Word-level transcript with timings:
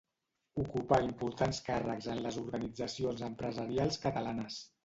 Ocupà 0.63 0.97
importants 1.07 1.59
càrrecs 1.69 2.09
en 2.15 2.23
les 2.29 2.39
organitzacions 2.45 3.25
empresarials 3.31 4.03
catalanes. 4.09 4.63